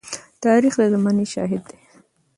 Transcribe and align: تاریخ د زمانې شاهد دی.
تاریخ 0.43 0.73
د 0.79 0.81
زمانې 0.93 1.25
شاهد 1.33 1.61
دی. 1.69 1.77